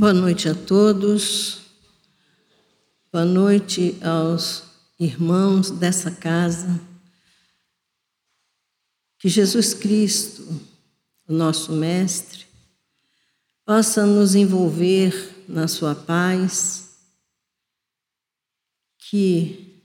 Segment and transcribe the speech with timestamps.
[0.00, 1.58] Boa noite a todos.
[3.12, 4.62] Boa noite aos
[4.98, 6.80] irmãos dessa casa.
[9.18, 10.58] Que Jesus Cristo,
[11.28, 12.46] o nosso Mestre,
[13.62, 16.96] possa nos envolver na Sua paz,
[18.96, 19.84] que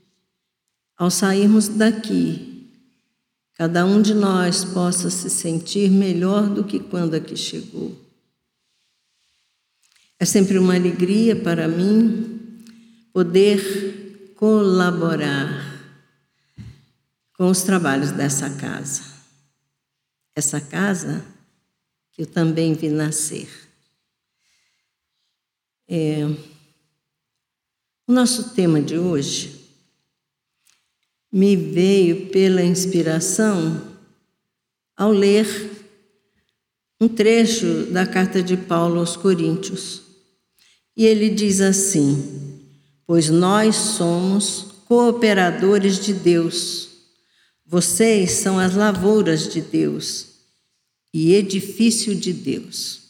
[0.96, 2.72] ao sairmos daqui,
[3.52, 8.05] cada um de nós possa se sentir melhor do que quando aqui chegou
[10.18, 12.62] é sempre uma alegria para mim
[13.12, 15.74] poder colaborar
[17.36, 19.02] com os trabalhos dessa casa.
[20.34, 21.24] Essa casa
[22.12, 23.48] que eu também vi nascer.
[25.88, 26.24] É,
[28.06, 29.66] o nosso tema de hoje
[31.30, 33.96] me veio pela inspiração
[34.96, 35.46] ao ler
[36.98, 40.05] um trecho da carta de Paulo aos Coríntios.
[40.96, 42.62] E ele diz assim:
[43.06, 46.88] Pois nós somos cooperadores de Deus,
[47.66, 50.28] vocês são as lavouras de Deus
[51.12, 53.02] e edifício de Deus.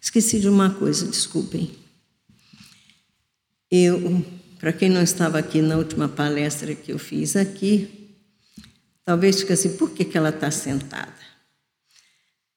[0.00, 1.70] Esqueci de uma coisa, desculpem.
[3.70, 4.24] Eu,
[4.60, 8.14] para quem não estava aqui na última palestra que eu fiz aqui,
[9.04, 11.12] talvez fique assim: por que, que ela está sentada?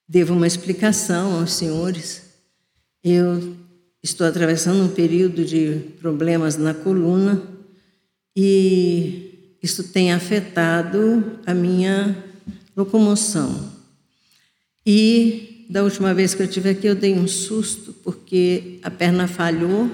[0.08, 2.24] Devo uma explicação aos senhores.
[3.04, 3.58] Eu
[4.08, 7.44] Estou atravessando um período de problemas na coluna
[8.34, 12.24] e isso tem afetado a minha
[12.74, 13.70] locomoção.
[14.86, 19.28] E da última vez que eu estive aqui, eu dei um susto porque a perna
[19.28, 19.92] falhou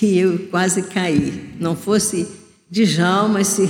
[0.00, 1.54] e eu quase caí.
[1.60, 2.26] Não fosse
[2.70, 3.68] Djalma, esse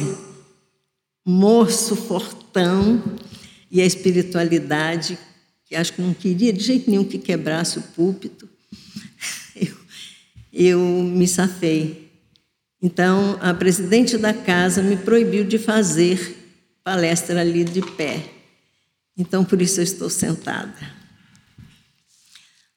[1.25, 3.03] moço fortão
[3.69, 5.19] e a espiritualidade,
[5.65, 8.55] que acho que não queria de jeito nenhum que quebrasse o púlpito
[10.53, 12.11] eu me safei.
[12.83, 16.37] Então, a presidente da casa me proibiu de fazer
[16.83, 18.25] palestra ali de pé.
[19.17, 20.95] Então, por isso eu estou sentada.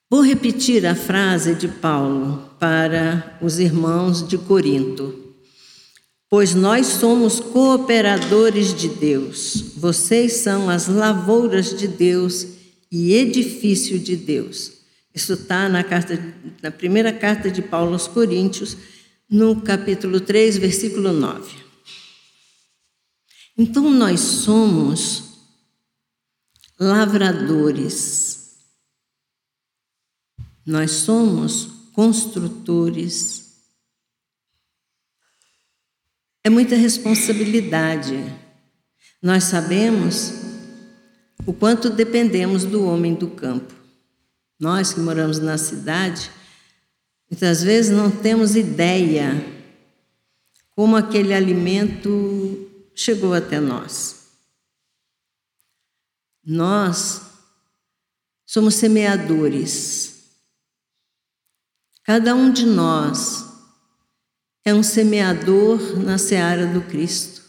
[0.10, 5.36] Vou repetir a frase de Paulo para os irmãos de Corinto.
[6.30, 12.46] Pois nós somos cooperadores de Deus, vocês são as lavouras de Deus
[12.92, 14.79] e edifício de Deus.
[15.14, 15.84] Isso está na,
[16.62, 18.78] na primeira carta de Paulo aos Coríntios,
[19.30, 21.58] no capítulo 3, versículo 9.
[23.58, 25.30] Então nós somos
[26.80, 28.58] lavradores,
[30.66, 33.50] nós somos construtores.
[36.44, 38.16] É muita responsabilidade.
[39.22, 40.31] Nós sabemos
[41.46, 43.79] o quanto dependemos do homem do campo.
[44.59, 46.30] Nós que moramos na cidade,
[47.31, 49.31] muitas vezes não temos ideia
[50.72, 54.30] como aquele alimento chegou até nós.
[56.44, 57.22] Nós
[58.46, 60.24] somos semeadores.
[62.03, 63.46] Cada um de nós
[64.66, 67.44] é um semeador na seara do Cristo.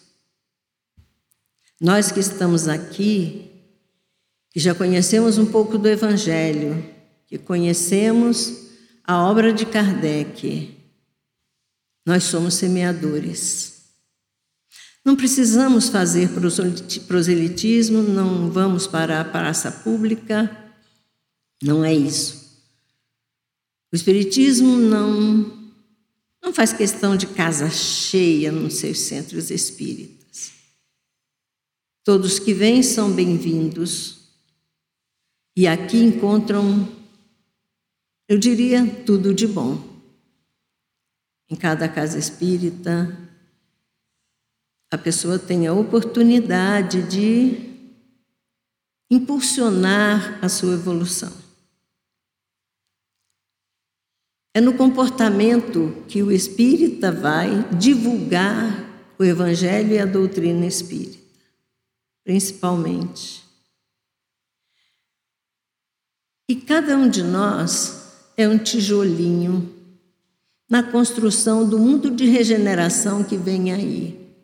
[1.81, 3.51] Nós que estamos aqui,
[4.51, 7.00] que já conhecemos um pouco do Evangelho,
[7.31, 8.71] que conhecemos
[9.05, 10.77] a obra de Kardec.
[12.05, 13.85] Nós somos semeadores.
[15.05, 16.29] Não precisamos fazer
[17.07, 20.75] proselitismo, não vamos para a praça pública,
[21.63, 22.51] não é isso.
[23.93, 25.73] O Espiritismo não,
[26.43, 30.53] não faz questão de casa cheia nos seus centros espíritas.
[32.05, 34.19] Todos que vêm são bem-vindos
[35.57, 37.00] e aqui encontram
[38.31, 39.83] eu diria tudo de bom.
[41.51, 43.29] Em cada casa espírita,
[44.89, 47.91] a pessoa tem a oportunidade de
[49.11, 51.33] impulsionar a sua evolução.
[54.55, 61.19] É no comportamento que o espírita vai divulgar o evangelho e a doutrina espírita,
[62.23, 63.43] principalmente.
[66.49, 68.00] E cada um de nós
[68.41, 69.75] é um tijolinho
[70.69, 74.35] na construção do mundo de regeneração que vem aí.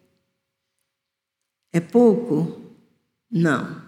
[1.72, 2.60] É pouco?
[3.30, 3.80] Não.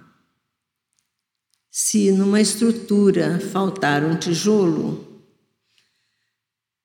[1.71, 5.23] Se numa estrutura faltar um tijolo,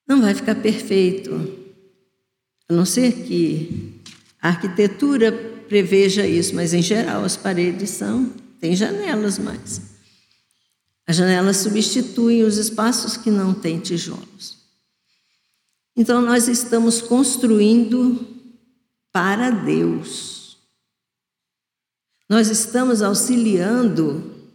[0.07, 1.31] não vai ficar perfeito.
[2.67, 4.01] A não ser que
[4.41, 5.31] a arquitetura
[5.67, 9.92] preveja isso, mas em geral as paredes são, tem janelas, mas
[11.05, 14.57] As janelas substituem os espaços que não têm tijolos.
[15.95, 18.25] Então, nós estamos construindo
[19.11, 20.57] para Deus.
[22.27, 24.49] Nós estamos auxiliando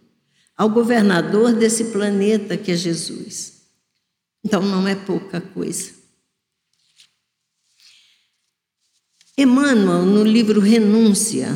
[0.56, 3.62] ao governador desse planeta que é Jesus.
[4.44, 5.92] Então, não é pouca coisa.
[9.36, 11.48] Emmanuel, no livro Renúncia,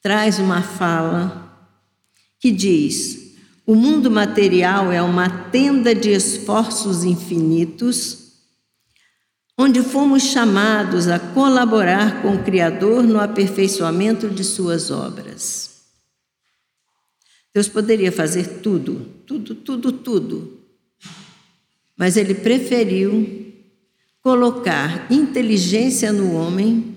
[0.00, 1.68] traz uma fala
[2.38, 3.21] que diz:
[3.66, 8.22] o mundo material é uma tenda de esforços infinitos
[9.56, 15.70] onde fomos chamados a colaborar com o Criador no aperfeiçoamento de suas obras.
[17.54, 20.60] Deus poderia fazer tudo, tudo, tudo, tudo,
[21.96, 23.52] mas Ele preferiu
[24.22, 26.96] colocar inteligência no homem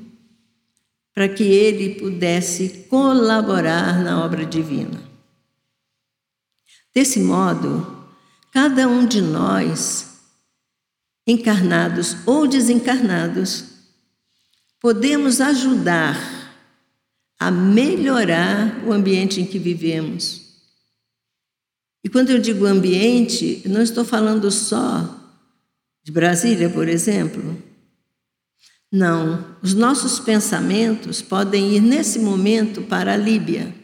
[1.13, 5.04] para que ele pudesse colaborar na obra divina.
[6.95, 8.07] Desse modo,
[8.51, 10.15] cada um de nós
[11.27, 13.65] encarnados ou desencarnados,
[14.79, 16.17] podemos ajudar
[17.37, 20.45] a melhorar o ambiente em que vivemos.
[22.01, 25.19] E quando eu digo ambiente, não estou falando só
[26.01, 27.61] de Brasília, por exemplo.
[28.89, 33.75] Não, os nossos pensamentos podem ir nesse momento para a Líbia.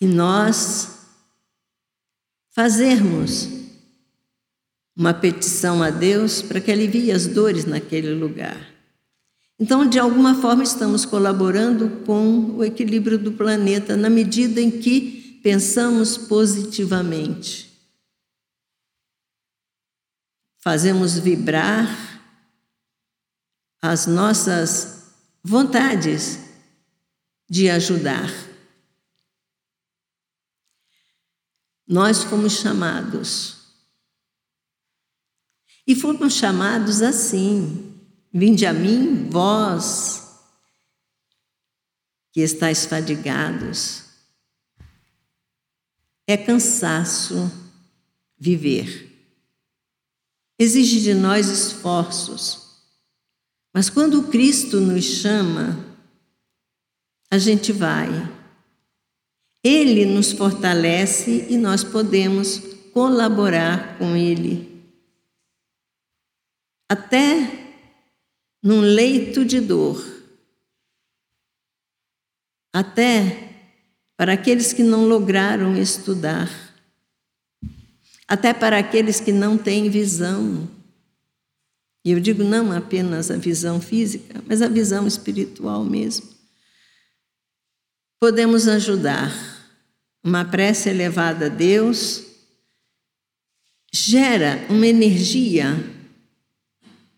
[0.00, 0.96] E nós
[2.50, 3.48] fazermos
[4.96, 8.74] uma petição a Deus para que alivie as dores naquele lugar.
[9.58, 15.40] Então, de alguma forma, estamos colaborando com o equilíbrio do planeta na medida em que
[15.42, 17.66] pensamos positivamente.
[20.58, 22.22] Fazemos vibrar
[23.80, 25.04] as nossas
[25.42, 26.40] vontades
[27.48, 28.30] de ajudar.
[31.86, 33.56] Nós fomos chamados
[35.86, 37.94] e fomos chamados assim:
[38.32, 40.26] Vinde a mim, vós
[42.32, 44.04] que estáis fadigados.
[46.26, 47.50] É cansaço
[48.36, 49.06] viver.
[50.58, 52.66] Exige de nós esforços.
[53.72, 55.82] Mas quando Cristo nos chama,
[57.30, 58.08] a gente vai.
[59.66, 62.58] Ele nos fortalece e nós podemos
[62.92, 64.76] colaborar com Ele
[66.88, 67.74] até
[68.62, 70.04] num leito de dor,
[72.72, 73.54] até
[74.16, 76.48] para aqueles que não lograram estudar,
[78.28, 80.68] até para aqueles que não têm visão.
[82.04, 86.28] E eu digo não apenas a visão física, mas a visão espiritual mesmo.
[88.20, 89.55] Podemos ajudar.
[90.26, 92.24] Uma prece elevada a Deus
[93.92, 95.76] gera uma energia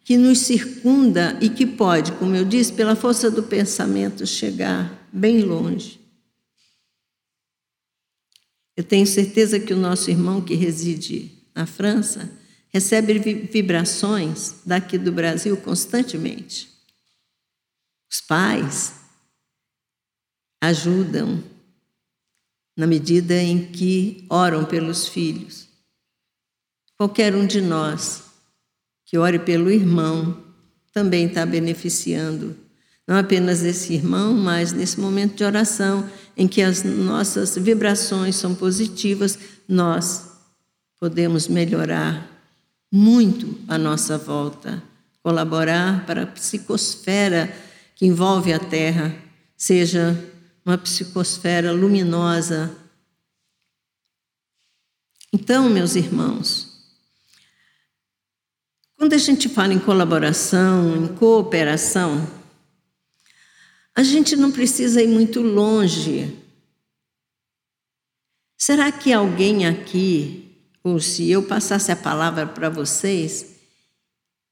[0.04, 5.40] que nos circunda e que pode, como eu disse, pela força do pensamento, chegar bem
[5.40, 5.98] longe.
[8.76, 12.30] Eu tenho certeza que o nosso irmão que reside na França
[12.68, 16.68] recebe vibrações daqui do Brasil constantemente.
[18.12, 18.92] Os pais
[20.60, 21.42] ajudam
[22.78, 25.68] na medida em que oram pelos filhos.
[26.96, 28.22] Qualquer um de nós
[29.04, 30.44] que ore pelo irmão,
[30.92, 32.56] também está beneficiando
[33.04, 38.54] não apenas esse irmão, mas nesse momento de oração em que as nossas vibrações são
[38.54, 40.28] positivas, nós
[41.00, 42.30] podemos melhorar
[42.92, 44.82] muito a nossa volta,
[45.22, 47.50] colaborar para a psicosfera
[47.96, 49.14] que envolve a Terra
[49.56, 50.16] seja
[50.68, 52.76] uma psicosfera luminosa.
[55.32, 56.92] Então, meus irmãos,
[58.94, 62.30] quando a gente fala em colaboração, em cooperação,
[63.94, 66.36] a gente não precisa ir muito longe.
[68.58, 73.56] Será que alguém aqui, ou se eu passasse a palavra para vocês,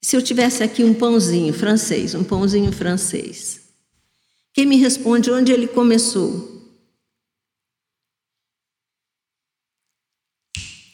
[0.00, 3.65] se eu tivesse aqui um pãozinho francês, um pãozinho francês,
[4.56, 6.56] quem me responde onde ele começou?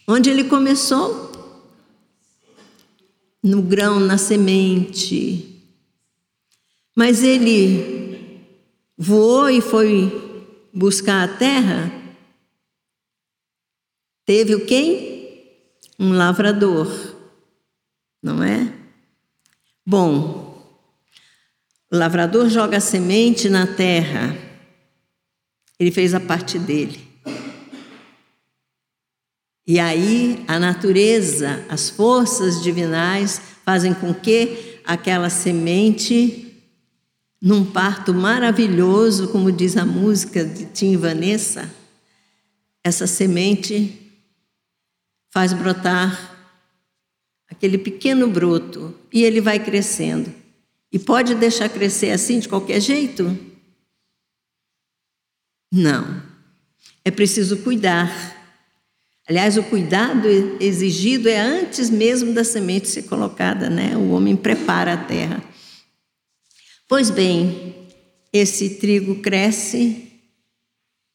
[0.07, 1.33] Onde ele começou?
[3.42, 5.61] no grão, na semente.
[6.95, 8.40] Mas ele
[8.97, 11.90] voou e foi buscar a terra.
[14.25, 15.11] Teve o quem?
[15.99, 16.88] Um lavrador,
[18.23, 18.73] não é?
[19.85, 20.41] Bom,
[21.92, 24.34] o lavrador joga a semente na terra.
[25.78, 27.06] Ele fez a parte dele.
[29.66, 36.64] E aí a natureza, as forças divinais fazem com que aquela semente,
[37.40, 41.70] num parto maravilhoso, como diz a música de Tim Vanessa,
[42.82, 44.00] essa semente
[45.30, 46.56] faz brotar
[47.50, 50.41] aquele pequeno broto e ele vai crescendo.
[50.92, 53.38] E pode deixar crescer assim de qualquer jeito?
[55.72, 56.22] Não.
[57.02, 58.11] É preciso cuidar.
[59.26, 60.28] Aliás, o cuidado
[60.61, 63.96] exigido é antes mesmo da semente ser colocada, né?
[63.96, 65.42] O homem prepara a terra.
[66.87, 67.88] Pois bem,
[68.30, 70.12] esse trigo cresce,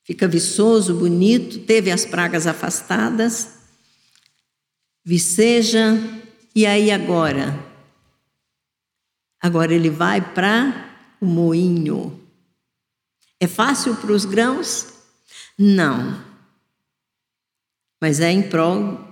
[0.03, 3.49] fica viçoso, bonito, teve as pragas afastadas,
[5.05, 5.95] viceja,
[6.55, 7.66] e aí agora?
[9.41, 12.19] Agora ele vai para o moinho.
[13.39, 14.93] É fácil para os grãos?
[15.57, 16.23] Não.
[18.01, 19.05] Mas é em prol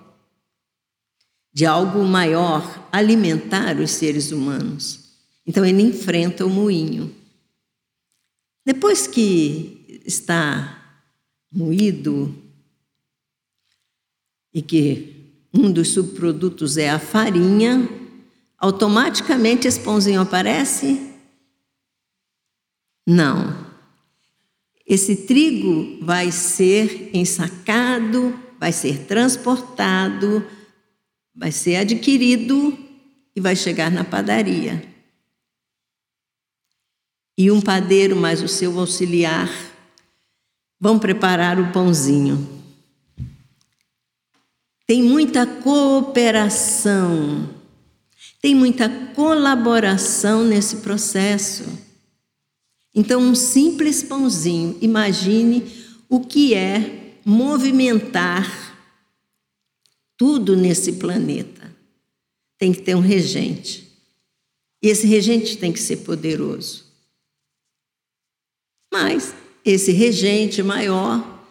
[1.53, 5.05] de algo maior, alimentar os seres humanos.
[5.47, 7.15] Então ele enfrenta o moinho.
[8.65, 11.01] Depois que está
[11.51, 12.35] moído
[14.53, 15.15] e que
[15.53, 17.87] um dos subprodutos é a farinha,
[18.57, 21.13] automaticamente esse pãozinho aparece?
[23.05, 23.65] Não.
[24.85, 30.45] Esse trigo vai ser ensacado, vai ser transportado,
[31.33, 32.77] vai ser adquirido
[33.35, 34.93] e vai chegar na padaria.
[37.37, 39.49] E um padeiro mais o seu auxiliar
[40.79, 42.55] vão preparar o pãozinho.
[44.87, 47.49] Tem muita cooperação,
[48.45, 51.63] tem muita colaboração nesse processo.
[52.93, 55.63] Então, um simples pãozinho, imagine
[56.07, 58.77] o que é movimentar
[60.15, 61.75] tudo nesse planeta.
[62.59, 63.91] Tem que ter um regente.
[64.79, 66.85] E esse regente tem que ser poderoso.
[68.93, 69.33] Mas
[69.65, 71.43] esse regente maior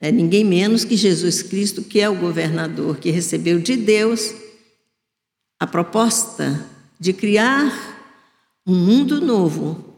[0.00, 4.42] é ninguém menos que Jesus Cristo, que é o governador que recebeu de Deus
[5.58, 6.66] a proposta
[6.98, 7.94] de criar
[8.66, 9.94] um mundo novo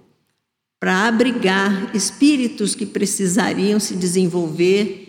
[0.79, 5.07] para abrigar espíritos que precisariam se desenvolver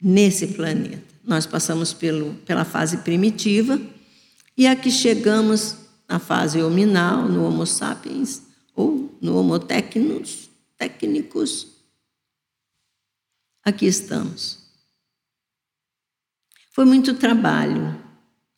[0.00, 1.02] nesse planeta.
[1.22, 3.80] Nós passamos pelo, pela fase primitiva
[4.56, 5.76] e aqui chegamos
[6.08, 8.42] na fase hominal, no Homo sapiens
[8.74, 11.68] ou no Homo technicus, técnicos.
[13.64, 14.58] Aqui estamos.
[16.72, 17.96] Foi muito trabalho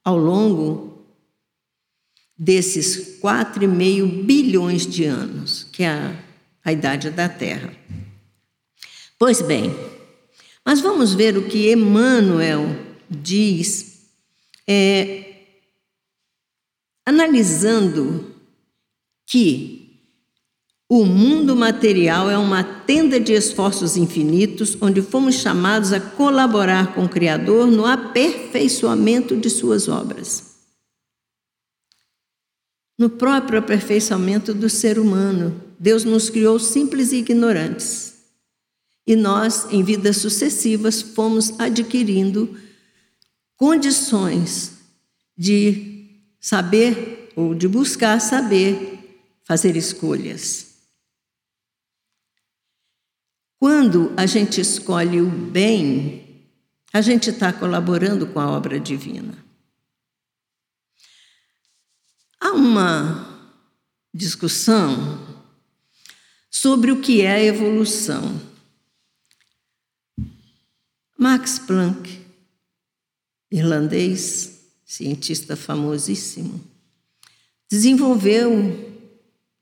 [0.02, 0.93] ao longo
[2.36, 6.16] desses 4,5 bilhões de anos, que é a,
[6.64, 7.72] a idade da Terra.
[9.18, 9.74] Pois bem,
[10.64, 12.64] mas vamos ver o que Emmanuel
[13.08, 14.08] diz,
[14.66, 15.34] é,
[17.06, 18.34] analisando
[19.26, 20.00] que
[20.88, 27.04] o mundo material é uma tenda de esforços infinitos, onde fomos chamados a colaborar com
[27.04, 30.53] o Criador no aperfeiçoamento de suas obras
[32.98, 35.62] no próprio aperfeiçoamento do ser humano.
[35.78, 38.14] Deus nos criou simples e ignorantes.
[39.06, 42.56] E nós, em vidas sucessivas, fomos adquirindo
[43.56, 44.72] condições
[45.36, 48.94] de saber ou de buscar saber
[49.44, 50.74] fazer escolhas.
[53.58, 56.24] Quando a gente escolhe o bem,
[56.92, 59.43] a gente está colaborando com a obra divina.
[62.40, 63.50] Há uma
[64.12, 65.18] discussão
[66.50, 68.40] sobre o que é evolução.
[71.18, 72.20] Max Planck,
[73.50, 76.60] irlandês, cientista famosíssimo,
[77.70, 78.94] desenvolveu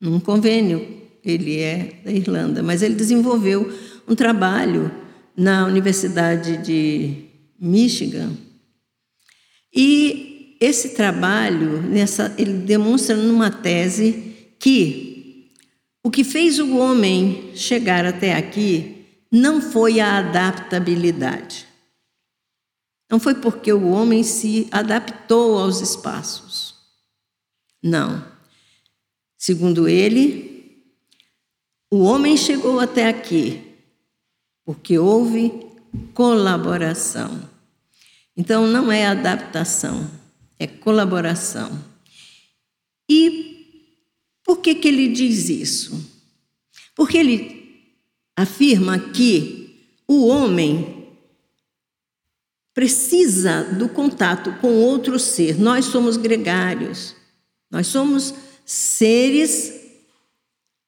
[0.00, 3.72] num convênio, ele é da Irlanda, mas ele desenvolveu
[4.08, 4.90] um trabalho
[5.36, 7.24] na Universidade de
[7.58, 8.36] Michigan
[9.74, 10.31] e
[10.62, 15.50] esse trabalho, nessa, ele demonstra numa tese que
[16.04, 21.66] o que fez o homem chegar até aqui não foi a adaptabilidade.
[23.10, 26.76] Não foi porque o homem se adaptou aos espaços.
[27.82, 28.24] Não.
[29.36, 30.86] Segundo ele,
[31.90, 33.60] o homem chegou até aqui
[34.64, 35.66] porque houve
[36.14, 37.50] colaboração.
[38.36, 40.21] Então, não é adaptação
[40.62, 41.84] é colaboração.
[43.08, 43.52] E
[44.44, 46.10] por que, que ele diz isso?
[46.94, 47.62] Porque ele
[48.36, 49.62] afirma que
[50.06, 51.08] o homem
[52.74, 55.58] precisa do contato com outro ser.
[55.58, 57.14] Nós somos gregários,
[57.70, 59.80] nós somos seres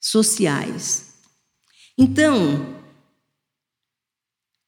[0.00, 1.14] sociais.
[1.96, 2.82] Então,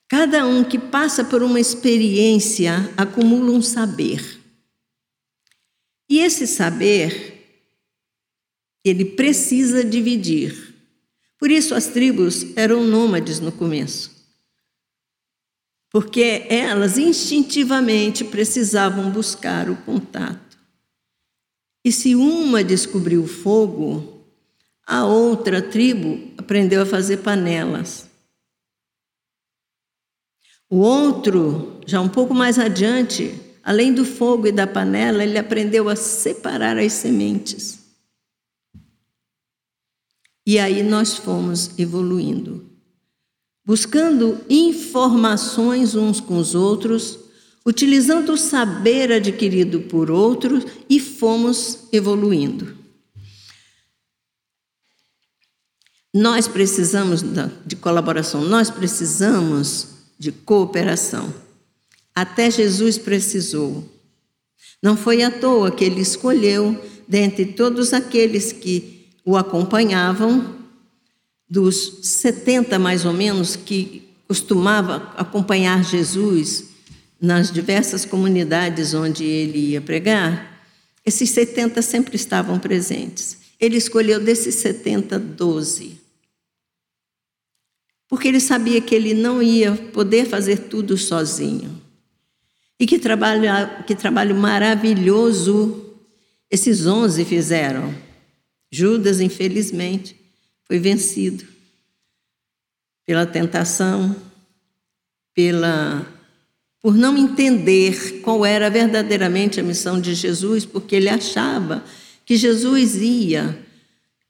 [0.08, 4.35] cada um que passa por uma experiência acumula um saber.
[6.08, 7.36] E esse saber,
[8.84, 10.74] ele precisa dividir.
[11.38, 14.14] Por isso as tribos eram nômades no começo.
[15.90, 20.58] Porque elas instintivamente precisavam buscar o contato.
[21.84, 24.24] E se uma descobriu o fogo,
[24.86, 28.08] a outra tribo aprendeu a fazer panelas.
[30.68, 33.32] O outro, já um pouco mais adiante,
[33.66, 37.80] além do fogo e da panela, ele aprendeu a separar as sementes.
[40.46, 42.70] E aí nós fomos evoluindo,
[43.64, 47.18] buscando informações uns com os outros,
[47.66, 52.78] utilizando o saber adquirido por outros e fomos evoluindo.
[56.14, 57.20] Nós precisamos
[57.66, 61.45] de colaboração, nós precisamos de cooperação.
[62.16, 63.84] Até Jesus precisou.
[64.82, 70.56] Não foi à toa que ele escolheu, dentre todos aqueles que o acompanhavam,
[71.46, 76.70] dos 70 mais ou menos que costumava acompanhar Jesus
[77.20, 80.64] nas diversas comunidades onde ele ia pregar,
[81.04, 83.36] esses 70 sempre estavam presentes.
[83.60, 86.00] Ele escolheu desses 70, 12.
[88.08, 91.85] Porque ele sabia que ele não ia poder fazer tudo sozinho.
[92.78, 93.42] E que trabalho,
[93.86, 95.94] que trabalho maravilhoso
[96.50, 97.94] esses 11 fizeram.
[98.70, 100.16] Judas, infelizmente,
[100.64, 101.44] foi vencido
[103.06, 104.14] pela tentação,
[105.34, 106.06] pela
[106.80, 111.84] por não entender qual era verdadeiramente a missão de Jesus, porque ele achava
[112.24, 113.58] que Jesus ia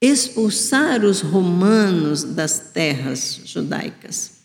[0.01, 4.39] expulsar os romanos das terras judaicas,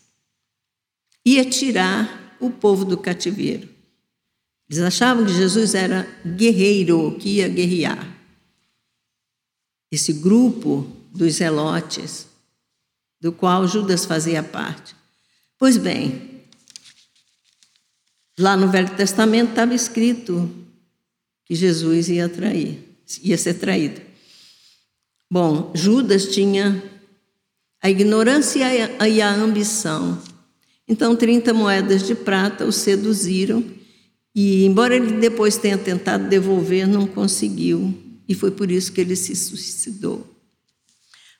[1.24, 3.71] ia tirar o povo do cativeiro.
[4.72, 8.10] Eles achavam que Jesus era guerreiro, que ia guerrear
[9.90, 12.26] esse grupo dos zelotes,
[13.20, 14.96] do qual Judas fazia parte.
[15.58, 16.40] Pois bem,
[18.38, 20.50] lá no Velho Testamento estava escrito
[21.44, 24.00] que Jesus ia trair, ia ser traído.
[25.30, 26.82] Bom, Judas tinha
[27.82, 28.64] a ignorância
[29.06, 30.18] e a ambição.
[30.88, 33.81] Então, 30 moedas de prata o seduziram,
[34.34, 37.94] e embora ele depois tenha tentado devolver, não conseguiu
[38.28, 40.26] e foi por isso que ele se suicidou.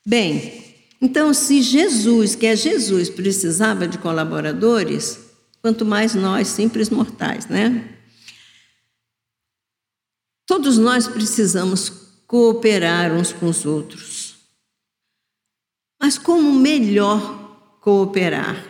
[0.04, 0.62] Bem,
[1.00, 5.18] então, se Jesus, que é Jesus, precisava de colaboradores,
[5.60, 7.98] quanto mais nós, simples mortais, né?
[10.46, 11.90] Todos nós precisamos
[12.26, 14.36] cooperar uns com os outros.
[16.00, 18.64] Mas como melhor cooperar?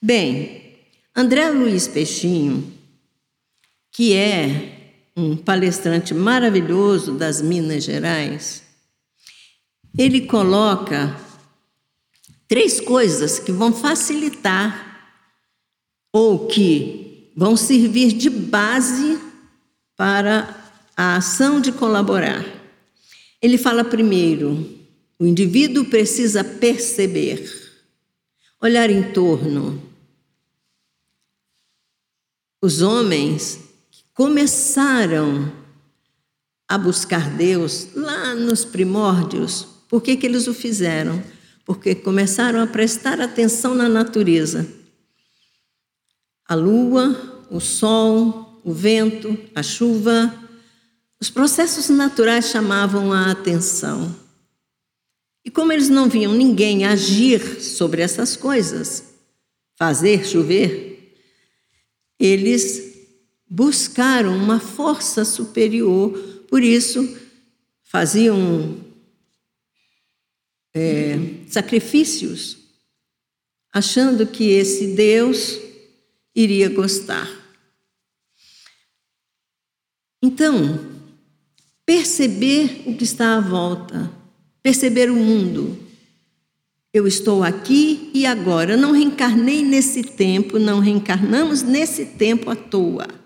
[0.00, 0.78] Bem,
[1.14, 2.71] André Luiz Peixinho,
[3.92, 8.62] que é um palestrante maravilhoso das Minas Gerais,
[9.96, 11.14] ele coloca
[12.48, 15.20] três coisas que vão facilitar
[16.10, 19.20] ou que vão servir de base
[19.96, 20.62] para
[20.96, 22.44] a ação de colaborar.
[23.40, 24.78] Ele fala primeiro,
[25.18, 27.46] o indivíduo precisa perceber,
[28.60, 29.82] olhar em torno.
[32.60, 33.71] Os homens
[34.14, 35.52] começaram
[36.68, 41.22] a buscar Deus lá nos primórdios, por que, que eles o fizeram?
[41.64, 44.66] Porque começaram a prestar atenção na natureza.
[46.48, 50.34] A lua, o sol, o vento, a chuva,
[51.20, 54.14] os processos naturais chamavam a atenção.
[55.44, 59.04] E como eles não viam ninguém agir sobre essas coisas,
[59.76, 61.16] fazer chover,
[62.18, 62.91] eles
[63.54, 66.10] buscaram uma força superior,
[66.48, 67.18] por isso
[67.82, 68.78] faziam
[70.74, 72.56] é, sacrifícios,
[73.70, 75.58] achando que esse Deus
[76.34, 77.28] iria gostar.
[80.22, 80.80] Então,
[81.84, 84.10] perceber o que está à volta,
[84.62, 85.78] perceber o mundo.
[86.90, 88.78] Eu estou aqui e agora.
[88.78, 93.21] não reencarnei nesse tempo, não reencarnamos nesse tempo à toa.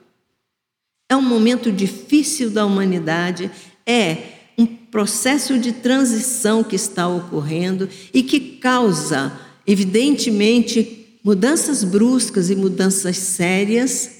[1.09, 3.51] É um momento difícil da humanidade,
[3.87, 12.57] é um processo de transição que está ocorrendo e que causa, evidentemente, mudanças bruscas e
[12.57, 14.17] mudanças sérias,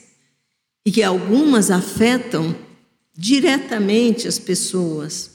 [0.85, 2.55] e que algumas afetam
[3.17, 5.33] diretamente as pessoas.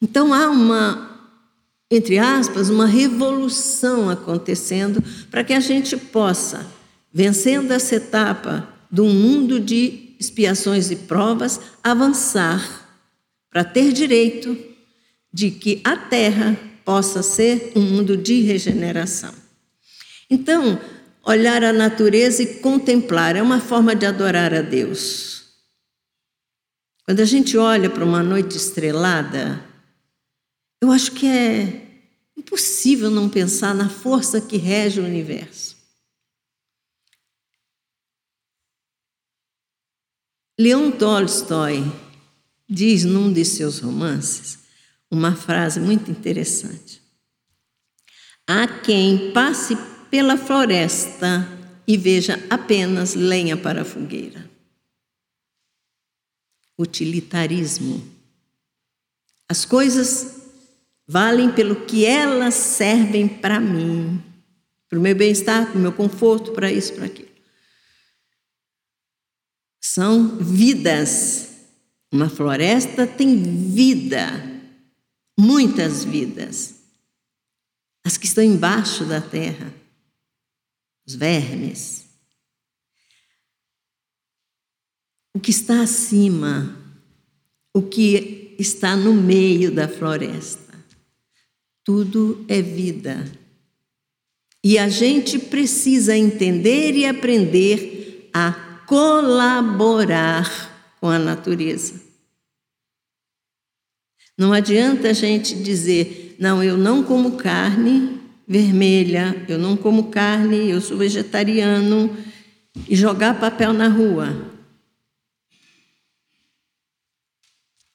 [0.00, 1.30] Então há uma,
[1.90, 6.64] entre aspas, uma revolução acontecendo para que a gente possa,
[7.12, 12.88] vencendo essa etapa um mundo de expiações e provas, avançar
[13.50, 14.56] para ter direito
[15.32, 19.32] de que a Terra possa ser um mundo de regeneração.
[20.28, 20.80] Então,
[21.24, 25.44] olhar a natureza e contemplar é uma forma de adorar a Deus.
[27.04, 29.64] Quando a gente olha para uma noite estrelada,
[30.80, 31.86] eu acho que é
[32.36, 35.69] impossível não pensar na força que rege o universo.
[40.60, 41.90] Leon Tolstói
[42.68, 44.58] diz num de seus romances
[45.10, 47.00] uma frase muito interessante.
[48.46, 49.74] Há quem passe
[50.10, 51.48] pela floresta
[51.86, 54.50] e veja apenas lenha para a fogueira.
[56.78, 58.06] Utilitarismo.
[59.48, 60.42] As coisas
[61.08, 64.22] valem pelo que elas servem para mim,
[64.90, 67.29] para o meu bem-estar, para o meu conforto, para isso, para aquilo.
[69.80, 71.48] São vidas.
[72.12, 74.28] Uma floresta tem vida,
[75.38, 76.74] muitas vidas.
[78.04, 79.72] As que estão embaixo da terra,
[81.06, 82.04] os vermes.
[85.32, 86.76] O que está acima,
[87.72, 90.74] o que está no meio da floresta.
[91.84, 93.30] Tudo é vida.
[94.62, 100.50] E a gente precisa entender e aprender a colaborar
[101.00, 102.02] com a natureza.
[104.36, 110.68] Não adianta a gente dizer, não, eu não como carne vermelha, eu não como carne,
[110.68, 112.16] eu sou vegetariano,
[112.88, 114.50] e jogar papel na rua.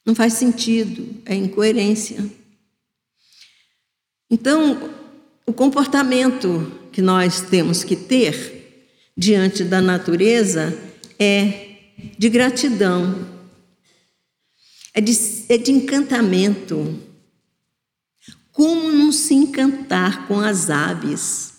[0.05, 2.25] Não faz sentido, é incoerência.
[4.31, 4.95] Então,
[5.45, 8.54] o comportamento que nós temos que ter
[9.15, 10.77] diante da natureza
[11.17, 11.77] é
[12.17, 13.27] de gratidão,
[14.93, 15.17] é de,
[15.49, 16.99] é de encantamento.
[18.51, 21.53] Como não se encantar com as aves?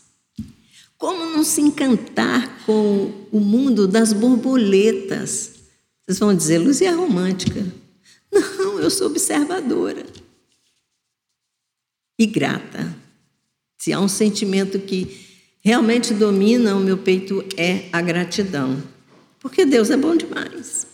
[0.96, 5.52] Como não se encantar com o mundo das borboletas?
[6.06, 7.64] Vocês vão dizer, Luzia é romântica.
[8.32, 10.06] Não, eu sou observadora
[12.18, 12.96] e grata.
[13.78, 15.25] Se há um sentimento que
[15.66, 18.80] realmente domina o meu peito é a gratidão,
[19.40, 20.86] porque Deus é bom demais.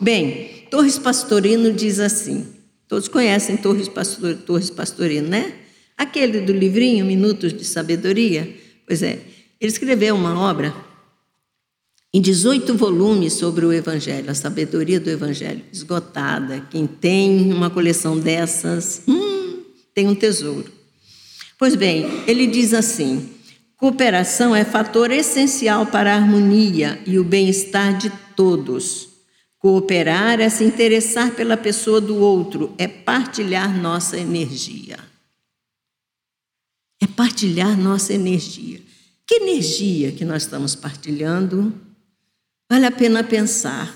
[0.00, 2.46] Bem, Torres Pastorino diz assim:
[2.88, 5.52] todos conhecem Torres, Pastor, Torres Pastorino, né?
[5.98, 8.56] Aquele do livrinho Minutos de Sabedoria.
[8.86, 9.20] Pois é,
[9.60, 10.74] ele escreveu uma obra
[12.10, 16.66] em 18 volumes sobre o Evangelho, a sabedoria do Evangelho, esgotada.
[16.70, 19.60] Quem tem uma coleção dessas, hum,
[19.94, 20.72] tem um tesouro.
[21.58, 23.31] Pois bem, ele diz assim:
[23.82, 29.08] cooperação é fator essencial para a harmonia e o bem-estar de todos.
[29.58, 35.00] Cooperar é se interessar pela pessoa do outro, é partilhar nossa energia.
[37.00, 38.80] É partilhar nossa energia.
[39.26, 41.74] Que energia que nós estamos partilhando?
[42.70, 43.92] Vale a pena pensar.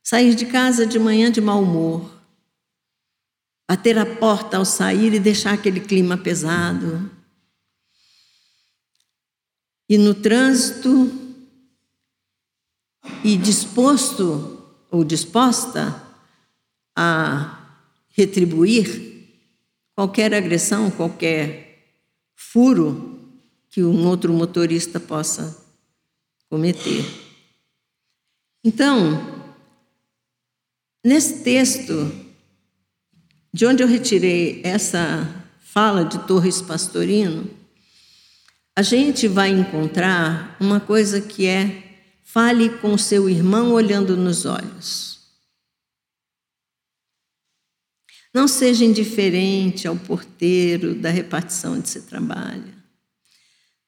[0.00, 2.08] Sair de casa de manhã de mau humor,
[3.68, 7.17] bater a porta ao sair e deixar aquele clima pesado.
[9.88, 11.10] E no trânsito,
[13.24, 16.02] e disposto ou disposta
[16.96, 19.08] a retribuir
[19.94, 21.68] qualquer agressão, qualquer
[22.34, 23.18] furo
[23.68, 25.56] que um outro motorista possa
[26.48, 27.04] cometer.
[28.64, 29.52] Então,
[31.04, 32.12] nesse texto,
[33.52, 37.57] de onde eu retirei essa fala de Torres Pastorino,
[38.78, 41.82] a gente vai encontrar uma coisa que é
[42.22, 45.18] fale com seu irmão olhando nos olhos.
[48.32, 52.72] Não seja indiferente ao porteiro da repartição onde você trabalha.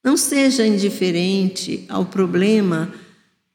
[0.03, 2.92] Não seja indiferente ao problema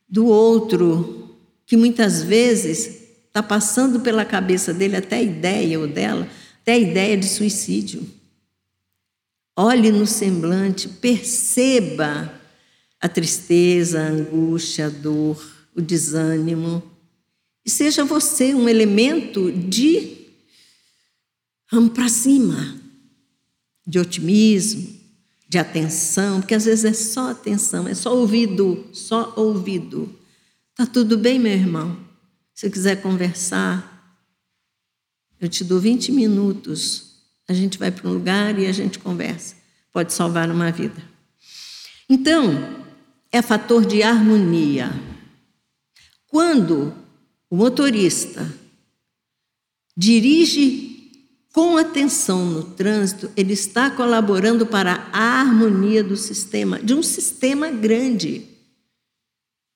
[0.08, 3.04] do outro, que muitas vezes
[3.36, 6.26] Está passando pela cabeça dele até a ideia ou dela,
[6.62, 8.10] até a ideia de suicídio.
[9.56, 12.42] Olhe no semblante, perceba
[13.00, 15.42] a tristeza, a angústia, a dor,
[15.74, 16.84] o desânimo
[17.66, 20.16] E seja você um elemento de
[21.72, 22.80] vamos para cima,
[23.88, 24.94] de otimismo,
[25.48, 30.14] de atenção, porque às vezes é só atenção, é só ouvido, só ouvido.
[30.76, 31.98] Tá tudo bem, meu irmão?
[32.54, 34.20] Se quiser conversar,
[35.40, 37.15] eu te dou 20 minutos.
[37.48, 39.56] A gente vai para um lugar e a gente conversa.
[39.92, 41.02] Pode salvar uma vida.
[42.10, 42.84] Então,
[43.32, 44.92] é fator de harmonia.
[46.28, 46.94] Quando
[47.50, 48.52] o motorista
[49.96, 51.12] dirige
[51.54, 57.72] com atenção no trânsito, ele está colaborando para a harmonia do sistema, de um sistema
[57.72, 58.46] grande.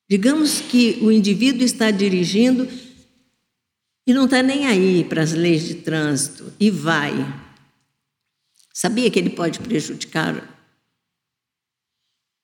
[0.09, 2.67] Digamos que o indivíduo está dirigindo
[4.05, 7.13] e não está nem aí para as leis de trânsito e vai.
[8.79, 10.41] Sabia que ele pode prejudicar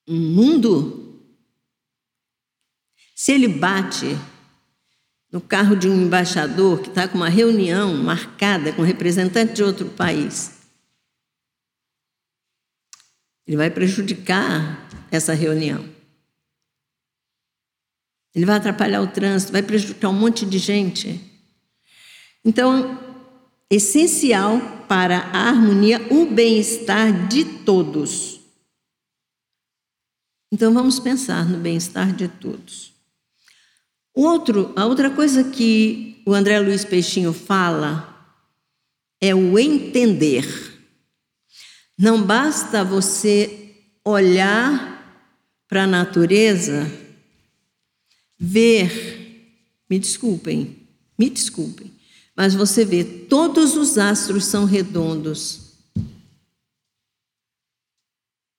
[0.06, 1.18] um mundo?
[3.14, 4.04] Se ele bate
[5.32, 9.88] no carro de um embaixador que está com uma reunião marcada com representante de outro
[9.88, 10.60] país.
[13.46, 15.88] Ele vai prejudicar essa reunião.
[18.34, 21.18] Ele vai atrapalhar o trânsito, vai prejudicar um monte de gente.
[22.44, 23.05] Então,
[23.70, 28.40] essencial para a harmonia, o bem-estar de todos.
[30.52, 32.92] Então, vamos pensar no bem-estar de todos.
[34.14, 38.16] Outro, a outra coisa que o André Luiz Peixinho fala
[39.20, 40.46] é o entender.
[41.98, 43.74] Não basta você
[44.04, 44.96] olhar
[45.68, 46.90] para a natureza,
[48.38, 51.92] ver, me desculpem, me desculpem,
[52.36, 55.72] mas você vê todos os astros são redondos.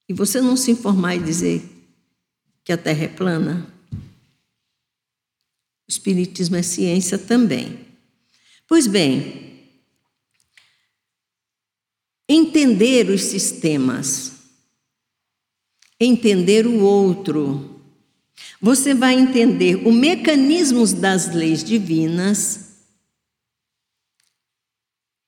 [0.09, 1.61] E você não se informar e dizer
[2.63, 3.71] que a Terra é plana.
[3.91, 7.85] O Espiritismo é ciência também.
[8.67, 9.61] Pois bem,
[12.27, 14.31] entender os sistemas,
[15.99, 17.79] entender o outro,
[18.59, 22.66] você vai entender os mecanismos das leis divinas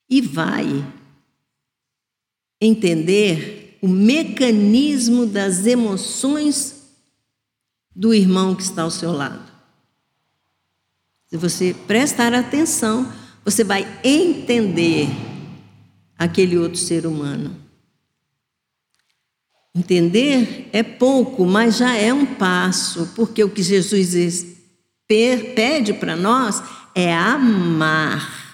[0.10, 0.86] e vai
[2.62, 6.76] entender o mecanismo das emoções
[7.96, 9.50] do irmão que está ao seu lado.
[11.28, 13.12] Se você prestar atenção,
[13.46, 15.08] você vai entender
[16.18, 17.56] aquele outro ser humano.
[19.74, 24.46] Entender é pouco, mas já é um passo, porque o que Jesus
[25.08, 26.62] pede para nós
[26.96, 28.49] é amar.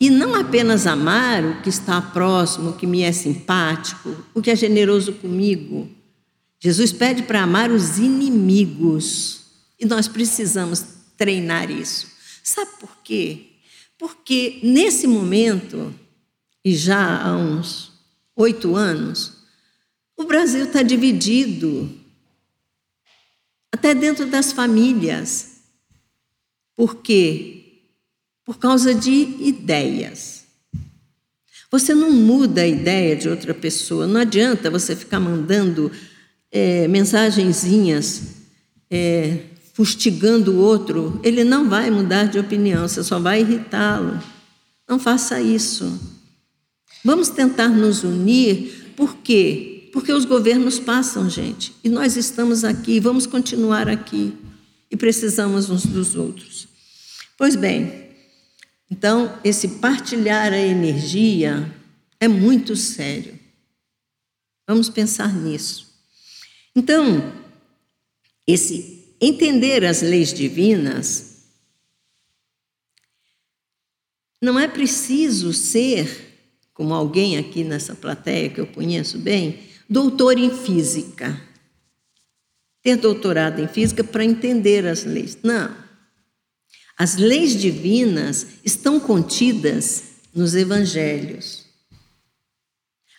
[0.00, 4.50] E não apenas amar o que está próximo, o que me é simpático, o que
[4.50, 5.88] é generoso comigo.
[6.60, 9.42] Jesus pede para amar os inimigos.
[9.78, 10.84] E nós precisamos
[11.16, 12.08] treinar isso.
[12.42, 13.50] Sabe por quê?
[13.98, 15.94] Porque nesse momento,
[16.64, 17.92] e já há uns
[18.36, 19.44] oito anos,
[20.16, 21.90] o Brasil está dividido,
[23.72, 25.60] até dentro das famílias.
[26.76, 27.63] Por quê?
[28.44, 30.44] Por causa de ideias.
[31.70, 35.90] Você não muda a ideia de outra pessoa, não adianta você ficar mandando
[36.52, 38.22] é, mensagenzinhas
[38.88, 39.38] é,
[39.72, 44.22] fustigando o outro, ele não vai mudar de opinião, você só vai irritá-lo.
[44.88, 46.00] Não faça isso.
[47.04, 49.90] Vamos tentar nos unir, por quê?
[49.92, 54.32] Porque os governos passam, gente, e nós estamos aqui, vamos continuar aqui,
[54.90, 56.68] e precisamos uns dos outros.
[57.36, 58.03] Pois bem,
[58.94, 61.68] então, esse partilhar a energia
[62.20, 63.36] é muito sério.
[64.68, 65.92] Vamos pensar nisso.
[66.76, 67.32] Então,
[68.46, 71.42] esse entender as leis divinas,
[74.40, 79.58] não é preciso ser, como alguém aqui nessa plateia que eu conheço bem,
[79.90, 81.42] doutor em física.
[82.80, 85.36] Ter doutorado em física para entender as leis.
[85.42, 85.83] Não.
[86.96, 90.04] As leis divinas estão contidas
[90.34, 91.64] nos evangelhos.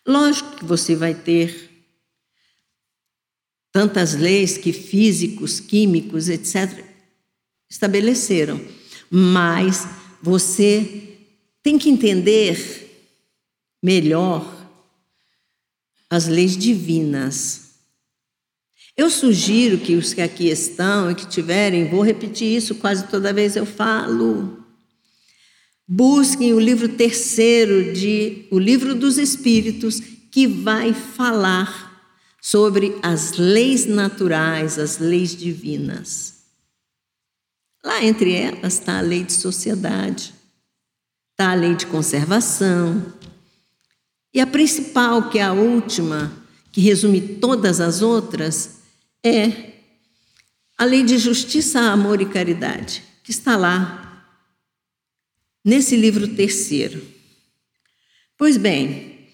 [0.08, 1.72] Lógico que você vai ter
[3.72, 6.86] tantas leis que físicos, químicos, etc.,
[7.70, 8.62] estabeleceram.
[9.10, 9.86] Mas
[10.22, 11.18] você
[11.62, 12.86] tem que entender
[13.84, 14.56] melhor
[16.10, 17.65] as leis divinas.
[18.98, 23.34] Eu sugiro que os que aqui estão e que tiverem, vou repetir isso quase toda
[23.34, 24.64] vez eu falo.
[25.88, 30.00] Busquem o livro terceiro de O Livro dos Espíritos,
[30.32, 31.86] que vai falar
[32.42, 36.36] sobre as leis naturais, as leis divinas.
[37.84, 40.34] Lá entre elas está a lei de sociedade,
[41.32, 43.14] está a lei de conservação.
[44.34, 46.32] E a principal, que é a última,
[46.72, 48.85] que resume todas as outras,
[49.26, 49.74] é
[50.78, 54.28] a lei de justiça, amor e caridade, que está lá
[55.64, 57.02] nesse livro terceiro.
[58.38, 59.30] Pois bem,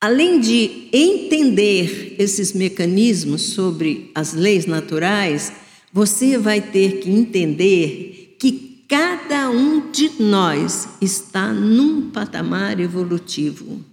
[0.00, 5.52] além de entender esses mecanismos sobre as leis naturais,
[5.92, 13.84] você vai ter que entender que cada um de nós está num patamar evolutivo.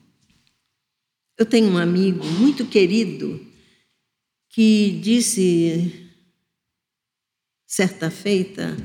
[1.38, 3.54] Eu tenho um amigo muito querido
[4.56, 6.10] que disse
[7.68, 8.78] certa feita: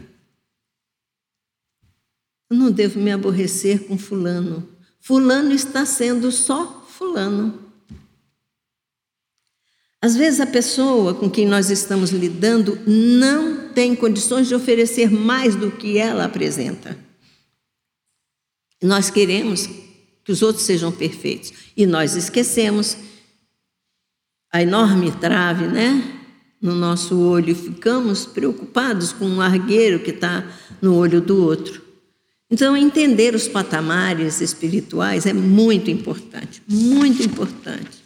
[2.51, 4.69] não devo me aborrecer com Fulano.
[4.99, 7.71] Fulano está sendo só Fulano.
[10.03, 15.55] Às vezes a pessoa com quem nós estamos lidando não tem condições de oferecer mais
[15.55, 16.99] do que ela apresenta.
[18.83, 19.69] Nós queremos
[20.25, 22.97] que os outros sejam perfeitos e nós esquecemos
[24.53, 26.19] a enorme trave, né?
[26.61, 30.45] No nosso olho, ficamos preocupados com um argueiro que está
[30.83, 31.83] no olho do outro.
[32.51, 38.03] Então, entender os patamares espirituais é muito importante, muito importante,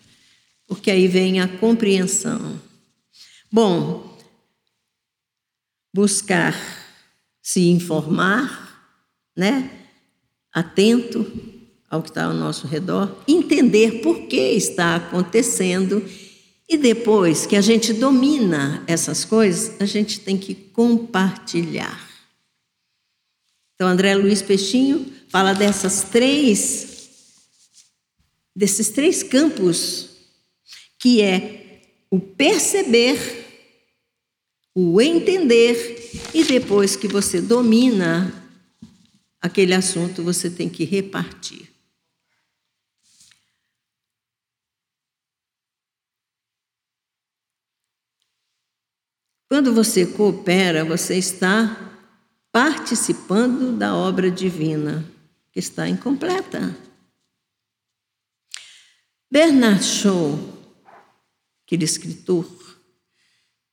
[0.67, 2.61] porque aí vem a compreensão.
[3.51, 4.19] Bom,
[5.93, 6.55] buscar
[7.43, 8.93] se informar,
[9.37, 9.71] né?
[10.53, 11.27] Atento
[11.89, 16.05] ao que está ao nosso redor, entender por que está acontecendo
[16.69, 22.09] e depois que a gente domina essas coisas, a gente tem que compartilhar.
[23.75, 27.87] Então, André Luiz Peixinho fala dessas três,
[28.55, 30.11] desses três campos,
[30.99, 33.45] que é o perceber,
[34.75, 38.43] o entender, e depois que você domina
[39.41, 41.74] aquele assunto, você tem que repartir.
[49.49, 51.93] Quando você coopera, você está
[52.51, 55.05] participando da obra divina,
[55.53, 56.77] que está incompleta.
[59.31, 60.39] Bernard Shaw,
[61.67, 62.47] aquele escritor,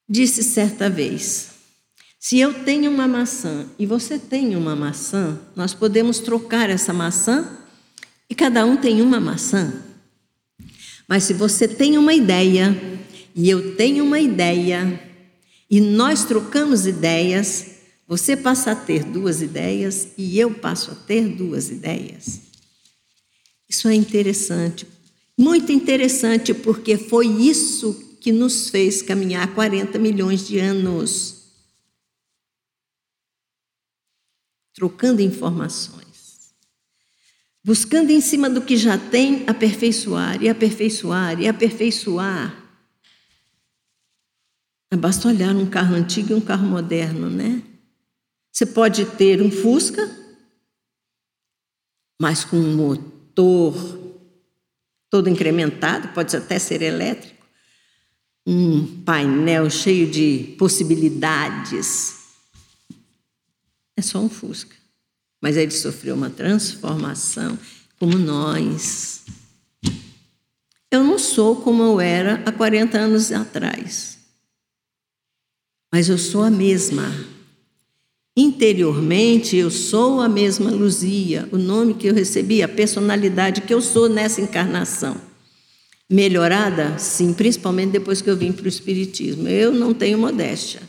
[0.09, 1.51] disse certa vez:
[2.19, 7.57] se eu tenho uma maçã e você tem uma maçã, nós podemos trocar essa maçã
[8.29, 9.83] e cada um tem uma maçã.
[11.07, 12.75] Mas se você tem uma ideia
[13.35, 15.10] e eu tenho uma ideia,
[15.71, 17.67] e nós trocamos ideias,
[18.05, 22.41] você passa a ter duas ideias e eu passo a ter duas ideias.
[23.69, 24.85] Isso é interessante,
[25.37, 31.39] muito interessante, porque foi isso que nos fez caminhar 40 milhões de anos.
[34.73, 36.53] Trocando informações,
[37.63, 42.60] buscando em cima do que já tem, aperfeiçoar e aperfeiçoar e aperfeiçoar.
[44.97, 47.63] Basta olhar um carro antigo e um carro moderno, né?
[48.51, 50.09] Você pode ter um Fusca,
[52.21, 53.73] mas com um motor
[55.09, 57.45] todo incrementado, pode até ser elétrico,
[58.45, 62.17] um painel cheio de possibilidades.
[63.95, 64.75] É só um Fusca.
[65.41, 67.57] Mas ele sofreu uma transformação,
[67.97, 69.23] como nós.
[70.91, 74.20] Eu não sou como eu era há 40 anos atrás
[75.91, 77.13] mas eu sou a mesma.
[78.35, 83.81] Interiormente, eu sou a mesma Luzia, o nome que eu recebi, a personalidade que eu
[83.81, 85.19] sou nessa encarnação.
[86.09, 86.97] Melhorada?
[86.97, 89.47] Sim, principalmente depois que eu vim para o Espiritismo.
[89.47, 90.81] Eu não tenho modéstia.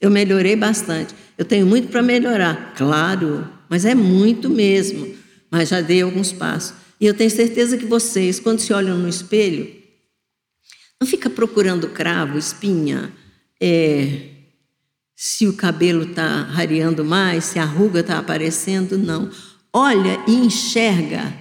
[0.00, 1.14] Eu melhorei bastante.
[1.36, 5.14] Eu tenho muito para melhorar, claro, mas é muito mesmo.
[5.50, 6.74] Mas já dei alguns passos.
[7.00, 9.70] E eu tenho certeza que vocês, quando se olham no espelho,
[11.00, 13.12] não fica procurando cravo, espinha,
[13.60, 14.35] é,
[15.16, 19.30] se o cabelo está rareando mais, se a ruga está aparecendo, não.
[19.72, 21.34] Olha e enxerga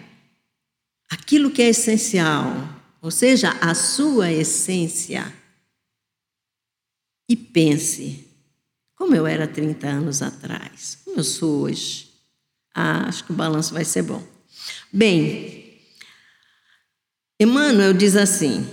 [1.09, 2.69] aquilo que é essencial,
[3.01, 5.31] ou seja, a sua essência.
[7.27, 8.25] E pense,
[8.95, 12.09] como eu era 30 anos atrás, como eu sou hoje.
[12.73, 14.25] Ah, acho que o balanço vai ser bom.
[14.91, 15.81] Bem,
[17.39, 18.65] Emmanuel diz assim: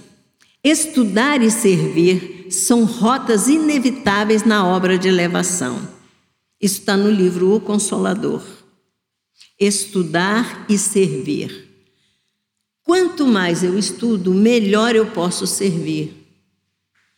[0.62, 5.80] estudar e servir são rotas inevitáveis na obra de elevação.
[6.61, 8.42] Isso está no livro O Consolador.
[9.59, 11.68] Estudar e servir.
[12.84, 16.14] Quanto mais eu estudo, melhor eu posso servir.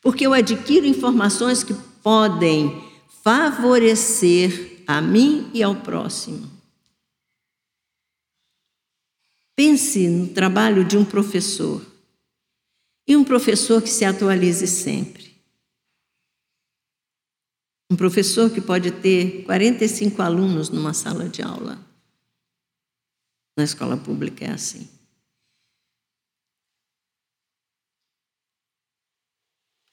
[0.01, 2.83] Porque eu adquiro informações que podem
[3.23, 6.51] favorecer a mim e ao próximo.
[9.57, 11.94] Pense no trabalho de um professor.
[13.07, 15.35] E um professor que se atualize sempre.
[17.91, 21.79] Um professor que pode ter 45 alunos numa sala de aula.
[23.57, 24.89] Na escola pública é assim.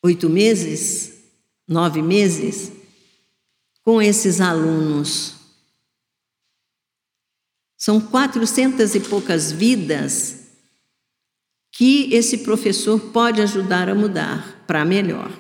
[0.04, 1.22] Oito meses,
[1.68, 2.72] nove meses,
[3.84, 5.36] com esses alunos.
[7.78, 10.41] São quatrocentas e poucas vidas
[11.72, 15.32] que esse professor pode ajudar a mudar para melhor.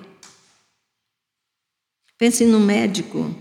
[2.17, 3.35] Pense no médico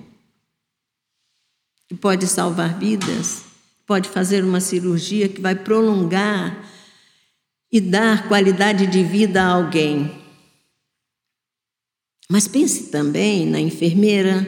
[1.89, 3.45] que pode salvar vidas,
[3.87, 6.69] pode fazer uma cirurgia que vai prolongar
[7.71, 10.21] e dar qualidade de vida a alguém.
[12.29, 14.47] Mas pense também na enfermeira,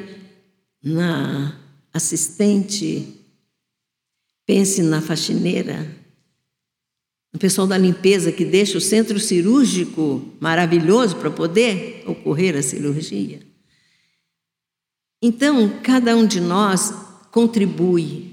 [0.82, 1.58] na
[1.92, 3.20] assistente,
[4.46, 6.01] pense na faxineira,
[7.32, 13.40] no pessoal da limpeza que deixa o centro cirúrgico maravilhoso para poder ocorrer a cirurgia.
[15.22, 16.92] Então, cada um de nós
[17.30, 18.32] contribui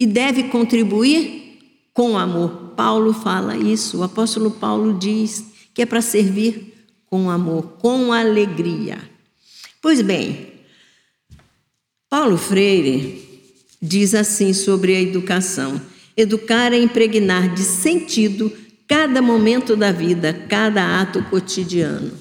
[0.00, 1.58] e deve contribuir
[1.92, 2.72] com amor.
[2.74, 5.44] Paulo fala isso, o apóstolo Paulo diz
[5.74, 6.74] que é para servir
[7.06, 8.98] com amor, com alegria.
[9.82, 10.48] Pois bem,
[12.08, 13.22] Paulo Freire
[13.80, 15.80] diz assim sobre a educação:
[16.16, 18.50] Educar é impregnar de sentido
[18.86, 22.18] cada momento da vida, cada ato cotidiano.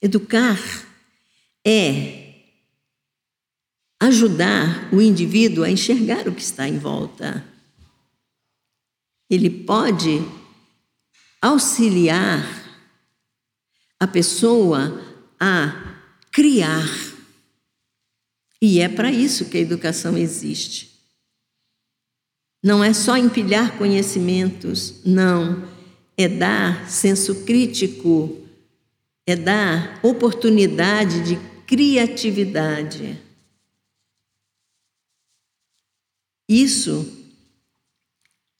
[0.00, 0.58] Educar
[1.66, 2.28] é
[4.00, 7.44] ajudar o indivíduo a enxergar o que está em volta.
[9.28, 10.24] Ele pode
[11.42, 12.42] auxiliar
[14.00, 15.04] a pessoa
[15.38, 16.00] a
[16.32, 16.88] criar.
[18.62, 20.97] E é para isso que a educação existe.
[22.68, 25.66] Não é só empilhar conhecimentos, não.
[26.18, 28.46] É dar senso crítico,
[29.26, 33.18] é dar oportunidade de criatividade.
[36.46, 37.10] Isso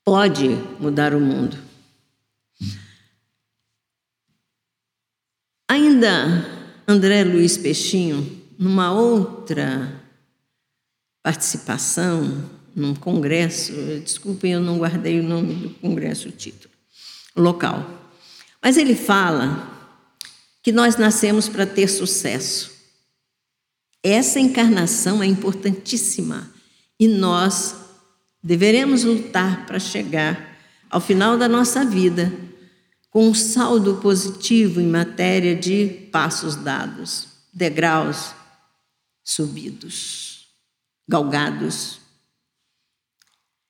[0.03, 0.47] pode
[0.79, 1.55] mudar o mundo.
[5.67, 10.03] Ainda André Luiz Peixinho, numa outra
[11.21, 13.73] participação, num congresso,
[14.03, 16.73] desculpem, eu não guardei o nome do congresso, o título,
[17.35, 17.87] local.
[18.61, 19.69] Mas ele fala
[20.63, 22.71] que nós nascemos para ter sucesso.
[24.03, 26.49] Essa encarnação é importantíssima
[26.99, 27.75] e nós
[28.41, 30.57] deveremos lutar para chegar
[30.89, 32.33] ao final da nossa vida
[33.09, 38.33] com um saldo positivo em matéria de passos dados, degraus
[39.23, 40.47] subidos,
[41.07, 41.99] galgados.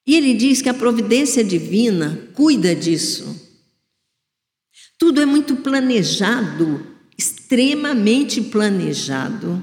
[0.09, 3.47] E ele diz que a providência divina cuida disso.
[4.97, 6.83] Tudo é muito planejado,
[7.15, 9.61] extremamente planejado,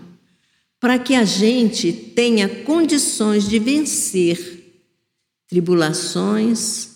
[0.78, 4.84] para que a gente tenha condições de vencer
[5.48, 6.90] tribulações,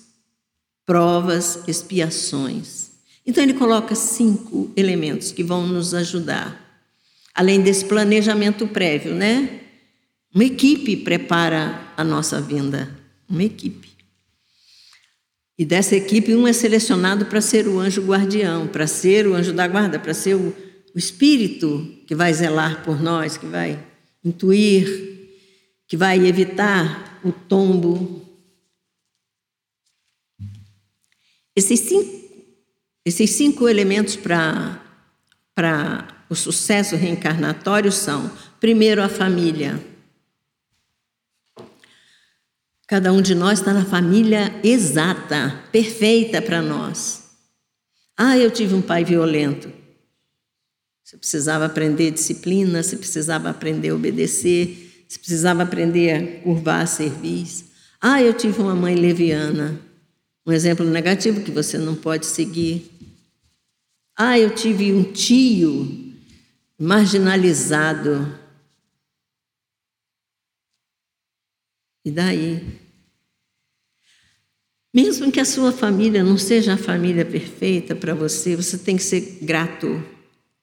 [0.87, 2.91] provas, expiações.
[3.27, 6.85] Então ele coloca cinco elementos que vão nos ajudar.
[7.35, 9.63] Além desse planejamento prévio, né?
[10.33, 13.00] Uma equipe prepara a nossa vinda
[13.31, 13.89] uma equipe.
[15.57, 19.53] E dessa equipe, um é selecionado para ser o anjo guardião, para ser o anjo
[19.53, 20.57] da guarda, para ser o,
[20.95, 23.79] o espírito que vai zelar por nós, que vai
[24.25, 24.87] intuir,
[25.87, 28.27] que vai evitar o tombo.
[31.55, 32.21] Esses cinco,
[33.05, 34.81] esses cinco elementos para
[36.31, 39.90] o sucesso reencarnatório são: primeiro, a família.
[42.91, 47.23] Cada um de nós está na família exata, perfeita para nós.
[48.17, 49.73] Ah, eu tive um pai violento.
[51.05, 56.87] Você precisava aprender disciplina, você precisava aprender a obedecer, você precisava aprender a curvar a
[56.87, 57.67] cerviz.
[58.01, 59.81] Ah, eu tive uma mãe leviana.
[60.45, 62.91] Um exemplo negativo que você não pode seguir.
[64.17, 66.13] Ah, eu tive um tio
[66.77, 68.37] marginalizado.
[72.05, 72.80] E daí?
[74.93, 79.03] Mesmo que a sua família não seja a família perfeita para você, você tem que
[79.03, 80.03] ser grato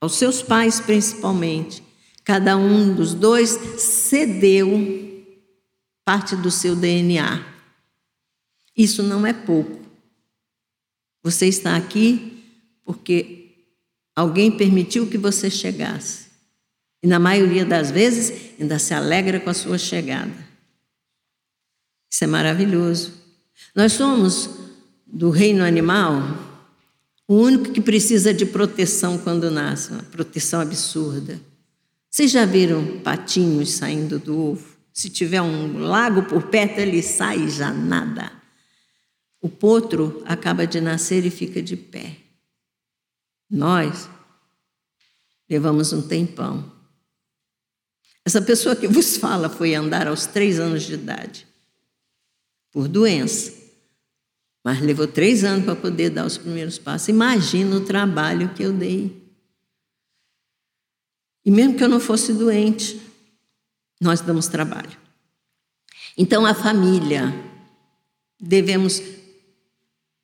[0.02, 1.82] aos seus pais, principalmente.
[2.24, 5.26] Cada um dos dois cedeu
[6.04, 7.46] parte do seu DNA.
[8.76, 9.80] Isso não é pouco.
[11.24, 12.44] Você está aqui
[12.86, 13.68] porque
[14.16, 16.28] alguém permitiu que você chegasse.
[17.02, 20.48] E na maioria das vezes ainda se alegra com a sua chegada.
[22.12, 23.17] Isso é maravilhoso.
[23.76, 24.50] Nós somos
[25.06, 26.48] do reino animal
[27.28, 31.42] o único que precisa de proteção quando nasce, uma proteção absurda.
[32.10, 34.78] Vocês já viram patinhos saindo do ovo?
[34.94, 38.32] Se tiver um lago por perto, ele sai e já nada.
[39.42, 42.18] O potro acaba de nascer e fica de pé.
[43.50, 44.10] Nós
[45.50, 46.72] levamos um tempão.
[48.26, 51.48] Essa pessoa que vos fala foi andar aos três anos de idade,
[52.72, 53.54] por doença.
[54.64, 57.08] Mas levou três anos para poder dar os primeiros passos.
[57.08, 59.16] Imagina o trabalho que eu dei.
[61.46, 63.00] E mesmo que eu não fosse doente,
[64.02, 64.98] nós damos trabalho.
[66.18, 67.34] Então, a família,
[68.40, 69.02] devemos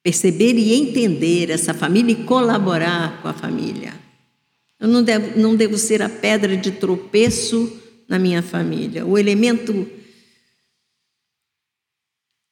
[0.04, 3.94] perceber e entender essa família e colaborar com a família.
[4.80, 9.88] Eu não devo, não devo ser a pedra de tropeço na minha família, o elemento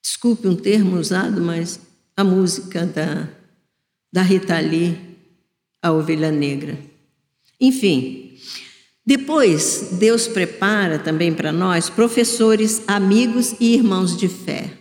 [0.02, 1.80] desculpe um termo usado, mas
[2.16, 3.30] a música da,
[4.12, 4.98] da Rita Lee,
[5.82, 6.78] a ovelha negra.
[7.60, 8.38] Enfim,
[9.06, 14.78] depois Deus prepara também para nós professores, amigos e irmãos de fé.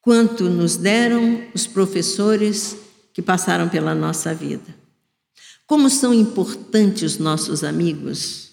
[0.00, 2.76] Quanto nos deram os professores
[3.12, 4.74] que passaram pela nossa vida.
[5.66, 8.51] Como são importantes os nossos amigos.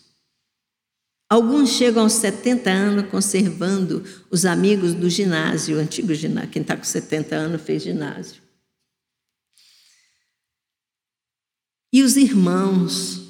[1.29, 6.49] Alguns chegam aos 70 anos conservando os amigos do ginásio, o antigo ginásio.
[6.49, 8.41] Quem está com 70 anos fez ginásio.
[11.93, 13.27] E os irmãos.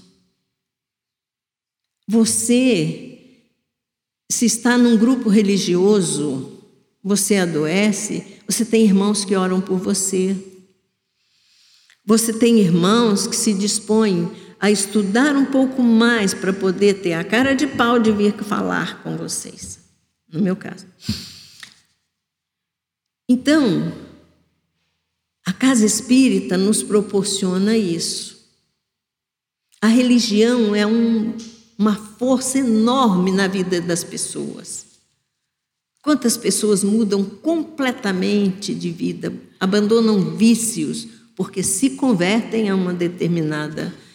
[2.08, 3.45] Você,
[4.32, 6.64] se está num grupo religioso,
[7.04, 10.36] você adoece, você tem irmãos que oram por você.
[12.04, 17.24] Você tem irmãos que se dispõem a estudar um pouco mais para poder ter a
[17.24, 19.80] cara de pau de vir falar com vocês,
[20.32, 20.86] no meu caso.
[23.28, 23.93] Então,
[25.45, 28.38] a casa espírita nos proporciona isso.
[29.82, 31.38] A religião é um,
[31.78, 34.86] uma força enorme na vida das pessoas.
[36.01, 44.09] Quantas pessoas mudam completamente de vida, abandonam vícios, porque se convertem a uma determinada religião.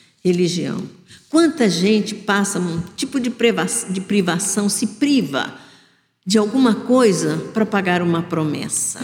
[1.28, 5.60] Quanta gente passa um tipo de privação, se priva
[6.26, 9.00] de alguma coisa para pagar uma promessa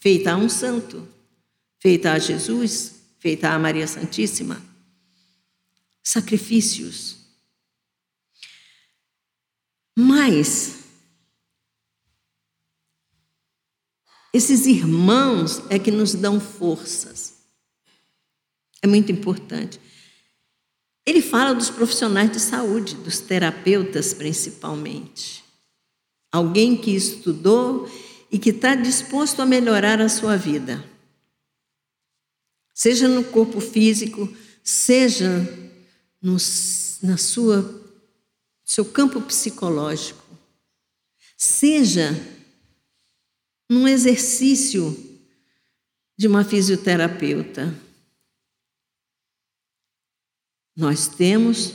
[0.00, 1.06] feita a um santo,
[1.80, 4.60] feita a Jesus, feita a Maria Santíssima.
[6.02, 7.16] Sacrifícios.
[9.96, 10.80] Mas
[14.32, 17.34] esses irmãos é que nos dão forças.
[18.82, 19.80] É muito importante.
[21.06, 25.44] Ele fala dos profissionais de saúde, dos terapeutas principalmente.
[26.32, 27.88] Alguém que estudou
[28.30, 30.84] e que está disposto a melhorar a sua vida.
[32.74, 34.28] Seja no corpo físico,
[34.64, 35.28] seja
[36.20, 36.36] no
[37.02, 37.82] na sua,
[38.64, 40.24] seu campo psicológico.
[41.36, 42.10] Seja
[43.70, 44.94] num exercício
[46.18, 47.72] de uma fisioterapeuta
[50.76, 51.72] nós temos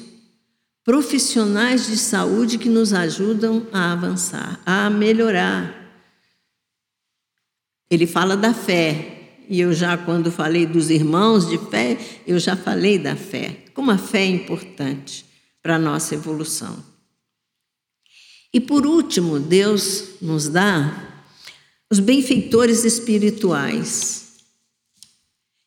[0.84, 5.76] profissionais de saúde que nos ajudam a avançar, a melhorar.
[7.89, 12.56] Ele fala da fé, e eu já, quando falei dos irmãos de fé, eu já
[12.56, 13.66] falei da fé.
[13.74, 15.26] Como a fé é importante
[15.62, 16.84] para a nossa evolução.
[18.54, 21.26] E por último, Deus nos dá
[21.89, 24.38] os benfeitores espirituais.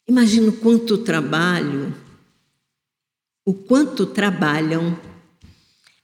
[0.06, 1.94] Imagino quanto trabalho
[3.44, 4.98] o quanto trabalham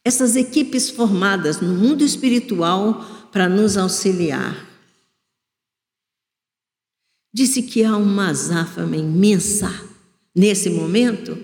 [0.04, 4.68] essas equipes formadas no mundo espiritual para nos auxiliar.
[7.32, 9.72] Disse que há uma azáfama imensa
[10.34, 11.38] nesse momento,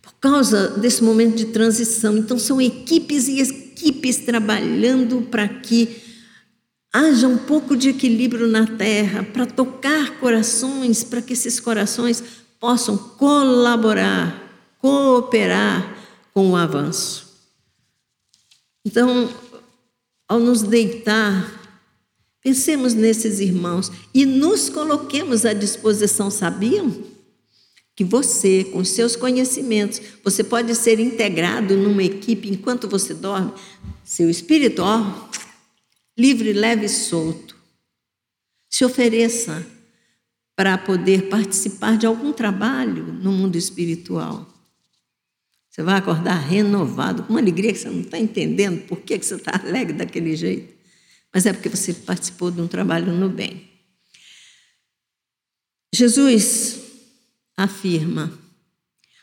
[0.00, 2.16] por causa desse momento de transição.
[2.16, 6.02] Então, são equipes e equipes trabalhando para que
[6.92, 12.22] haja um pouco de equilíbrio na terra, para tocar corações, para que esses corações
[12.58, 14.51] possam colaborar
[14.82, 15.96] cooperar
[16.34, 17.32] com o avanço.
[18.84, 19.32] Então,
[20.28, 21.78] ao nos deitar,
[22.42, 27.04] pensemos nesses irmãos e nos coloquemos à disposição, sabiam?
[27.94, 33.52] Que você, com seus conhecimentos, você pode ser integrado numa equipe enquanto você dorme,
[34.02, 35.28] seu espírito, ó,
[36.18, 37.54] livre, leve e solto.
[38.68, 39.64] Se ofereça
[40.56, 44.51] para poder participar de algum trabalho no mundo espiritual.
[45.72, 49.24] Você vai acordar renovado, com uma alegria que você não está entendendo por que, que
[49.24, 50.70] você está alegre daquele jeito.
[51.32, 53.70] Mas é porque você participou de um trabalho no bem.
[55.94, 56.78] Jesus
[57.56, 58.38] afirma: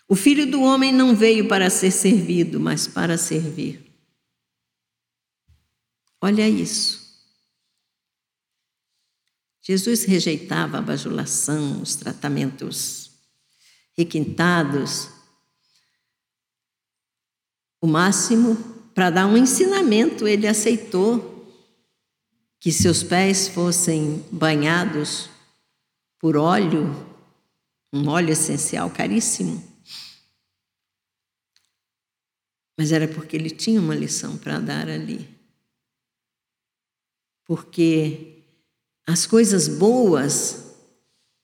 [0.07, 3.85] o filho do homem não veio para ser servido, mas para servir.
[6.19, 7.07] Olha isso.
[9.61, 13.11] Jesus rejeitava a bajulação, os tratamentos
[13.95, 15.18] requintados,
[17.81, 18.55] o máximo
[18.93, 21.39] para dar um ensinamento, ele aceitou
[22.59, 25.29] que seus pés fossem banhados
[26.19, 26.93] por óleo,
[27.93, 29.63] um óleo essencial caríssimo.
[32.77, 35.27] Mas era porque ele tinha uma lição para dar ali.
[37.45, 38.43] Porque
[39.07, 40.75] as coisas boas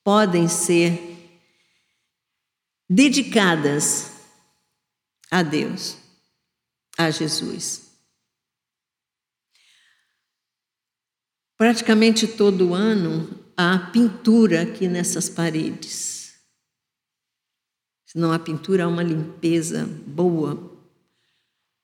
[0.04, 1.16] podem ser
[2.90, 4.12] dedicadas
[5.32, 5.98] a Deus,
[6.98, 7.84] a Jesus.
[11.58, 16.36] Praticamente todo ano há pintura aqui nessas paredes.
[18.06, 20.72] Se não há pintura, há uma limpeza boa.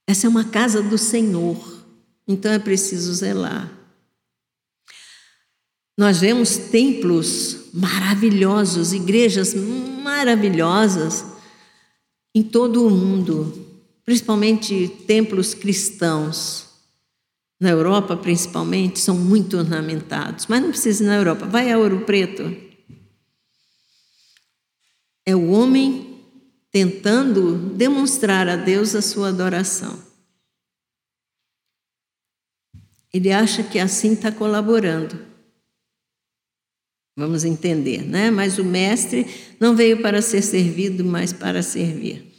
[0.07, 1.86] Essa é uma casa do Senhor,
[2.28, 3.72] então é preciso zelar.
[5.97, 11.26] Nós vemos templos maravilhosos, igrejas maravilhosas
[12.34, 13.61] em todo o mundo,
[14.06, 16.70] principalmente templos cristãos.
[17.60, 21.45] Na Europa, principalmente, são muito ornamentados, mas não precisa ir na Europa.
[21.45, 22.56] Vai a Ouro Preto.
[25.24, 26.20] É o homem
[26.72, 30.02] tentando demonstrar a Deus a sua adoração.
[33.14, 35.20] Ele acha que assim está colaborando.
[37.16, 38.32] Vamos entender, né?
[38.32, 39.28] Mas o mestre
[39.60, 42.30] não veio para ser servido, mas para servir.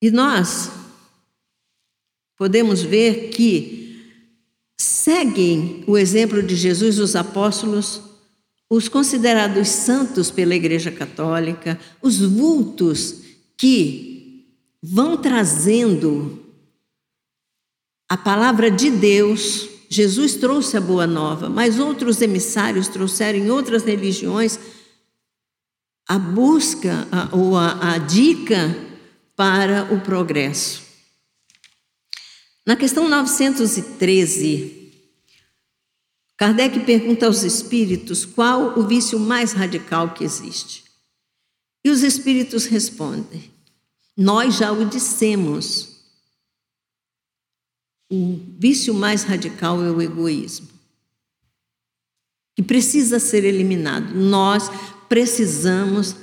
[0.00, 0.70] E nós
[2.36, 3.86] podemos ver que
[4.78, 8.02] seguem o exemplo de Jesus os apóstolos,
[8.68, 13.22] os considerados santos pela Igreja Católica, os vultos
[13.56, 14.46] que
[14.82, 16.44] vão trazendo
[18.08, 19.68] a palavra de Deus.
[19.88, 24.58] Jesus trouxe a boa nova, mas outros emissários trouxeram em outras religiões
[26.08, 28.85] a busca a, ou a, a dica
[29.36, 30.82] para o progresso.
[32.64, 34.92] Na questão 913,
[36.36, 40.84] Kardec pergunta aos espíritos qual o vício mais radical que existe.
[41.84, 43.50] E os espíritos respondem:
[44.16, 45.96] Nós já o dissemos
[48.10, 50.68] o vício mais radical é o egoísmo,
[52.54, 54.14] que precisa ser eliminado.
[54.14, 54.70] Nós
[55.08, 56.14] precisamos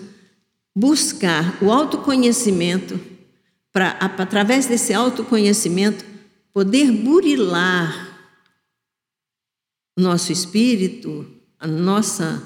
[0.75, 2.99] buscar o autoconhecimento
[3.71, 6.05] para, através desse autoconhecimento,
[6.51, 8.11] poder burilar
[9.97, 11.25] o nosso espírito,
[11.59, 12.43] a nossa,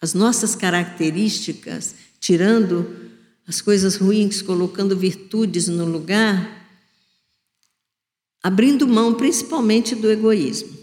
[0.00, 3.10] as nossas características, tirando
[3.46, 6.64] as coisas ruins, colocando virtudes no lugar
[8.44, 10.76] abrindo mão principalmente do egoísmo.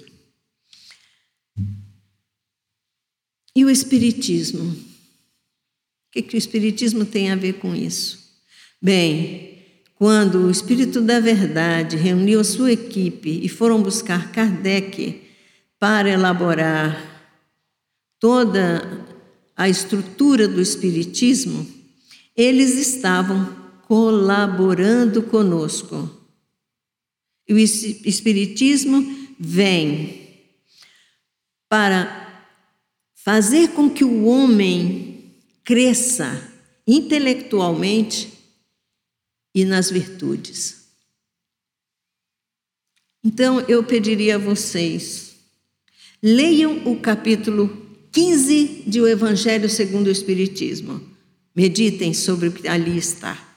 [3.55, 4.90] E o Espiritismo?
[6.11, 8.19] O que, que o Espiritismo tem a ver com isso?
[8.81, 9.63] Bem,
[9.95, 15.21] quando o Espírito da Verdade reuniu a sua equipe e foram buscar Kardec
[15.79, 17.01] para elaborar
[18.19, 19.07] toda
[19.55, 21.65] a estrutura do Espiritismo,
[22.35, 23.55] eles estavam
[23.87, 26.21] colaborando conosco
[27.47, 30.21] e o Espiritismo vem
[31.69, 32.45] para
[33.13, 35.10] fazer com que o homem
[35.63, 36.51] cresça
[36.87, 38.31] intelectualmente
[39.53, 40.81] e nas virtudes.
[43.23, 45.35] Então eu pediria a vocês,
[46.21, 51.01] leiam o capítulo 15 de O Evangelho segundo o Espiritismo.
[51.55, 53.49] Meditem sobre o que ali está.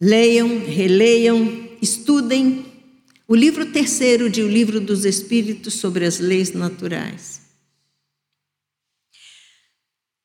[0.00, 2.66] Leiam, releiam, estudem
[3.26, 7.43] o livro terceiro de O Livro dos Espíritos sobre as Leis Naturais.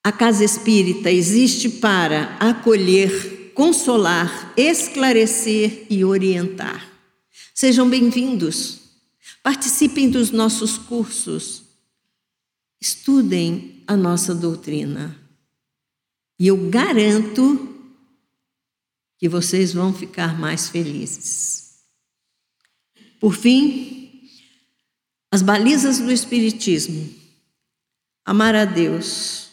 [0.10, 6.84] A casa espírita existe para acolher, consolar, esclarecer e orientar.
[7.54, 8.80] Sejam bem-vindos.
[9.44, 11.62] Participem dos nossos cursos.
[12.82, 15.16] Estudem a nossa doutrina.
[16.40, 17.80] E eu garanto
[19.16, 21.84] que vocês vão ficar mais felizes.
[23.20, 24.28] Por fim,
[25.32, 27.14] as balizas do Espiritismo.
[28.26, 29.49] Amar a Deus.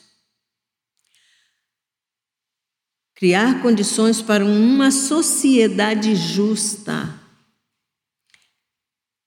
[3.17, 7.19] Criar condições para uma sociedade justa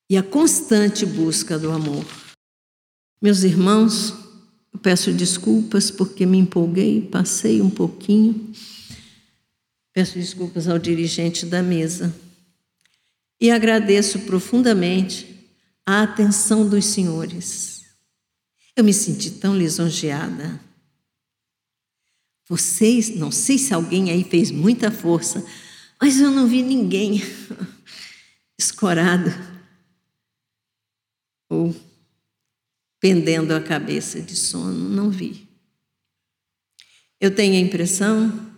[0.07, 2.05] e a constante busca do amor.
[3.19, 4.13] Meus irmãos,
[4.71, 8.53] eu peço desculpas porque me empolguei, passei um pouquinho.
[9.91, 12.15] Peço desculpas ao dirigente da mesa
[13.41, 15.49] e agradeço profundamente
[15.83, 17.85] a atenção dos senhores.
[18.75, 20.68] Eu me senti tão lisonjeada.
[22.49, 25.45] Vocês, não sei se alguém aí fez muita força,
[26.01, 27.21] mas eu não vi ninguém
[28.57, 29.29] escorado
[31.47, 31.75] ou
[32.99, 35.47] pendendo a cabeça de sono, não vi.
[37.21, 38.49] Eu tenho a impressão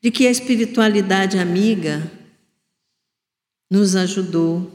[0.00, 2.10] de que a espiritualidade amiga
[3.70, 4.72] nos ajudou,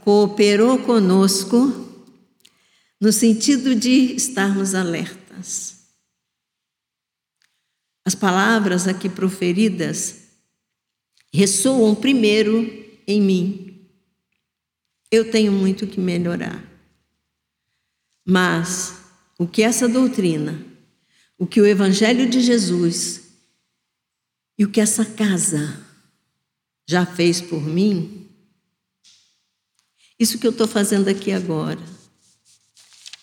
[0.00, 1.90] cooperou conosco
[3.00, 5.73] no sentido de estarmos alertas.
[8.04, 10.22] As palavras aqui proferidas
[11.32, 13.88] ressoam primeiro em mim.
[15.10, 16.62] Eu tenho muito que melhorar.
[18.24, 18.94] Mas
[19.38, 20.64] o que essa doutrina,
[21.38, 23.22] o que o Evangelho de Jesus
[24.58, 25.84] e o que essa casa
[26.86, 28.28] já fez por mim,
[30.18, 31.82] isso que eu estou fazendo aqui agora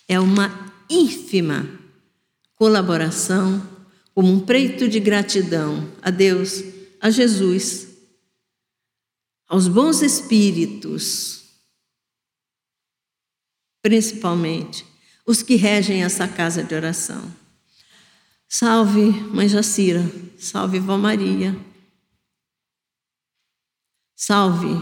[0.06, 1.66] é uma ínfima
[2.54, 3.66] colaboração,
[4.14, 6.62] como um preito de gratidão a Deus,
[7.00, 7.88] a Jesus,
[9.48, 11.42] aos bons espíritos,
[13.82, 14.86] principalmente
[15.26, 17.32] os que regem essa casa de oração.
[18.48, 20.02] Salve, Mãe Jacira,
[20.38, 21.58] salve, Vó Maria.
[24.14, 24.74] Salve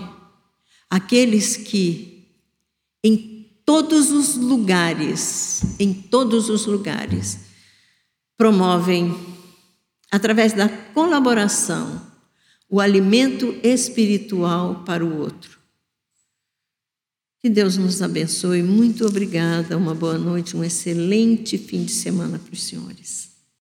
[0.89, 2.28] aqueles que
[3.03, 7.49] em todos os lugares, em todos os lugares,
[8.41, 9.14] promovem,
[10.11, 12.01] através da colaboração,
[12.70, 15.59] o alimento espiritual para o outro.
[17.38, 18.62] Que Deus nos abençoe.
[18.62, 19.76] Muito obrigada.
[19.76, 23.30] Uma boa noite, um excelente fim de semana para os senhores.